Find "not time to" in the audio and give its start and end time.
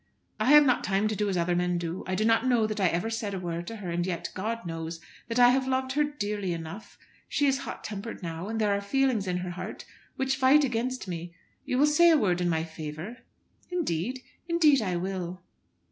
0.65-1.15